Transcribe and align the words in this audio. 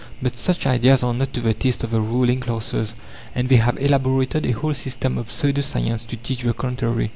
But 0.19 0.35
such 0.35 0.65
ideas 0.65 1.03
are 1.03 1.13
not 1.13 1.31
to 1.33 1.41
the 1.41 1.53
taste 1.53 1.83
of 1.83 1.91
the 1.91 1.99
ruling 2.01 2.39
classes, 2.39 2.95
and 3.35 3.47
they 3.47 3.57
have 3.57 3.77
elaborated 3.77 4.47
a 4.47 4.51
whole 4.53 4.73
system 4.73 5.15
of 5.19 5.29
pseudo 5.29 5.61
science 5.61 6.05
to 6.05 6.15
teach 6.17 6.39
the 6.41 6.53
contrary. 6.53 7.09